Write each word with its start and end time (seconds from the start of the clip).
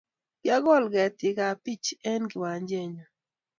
kiakol 0.41 0.83
ketitab 0.93 1.57
peach 1.63 1.87
eng 2.11 2.25
kiwanjee 2.31 2.85
nyuu 2.93 3.09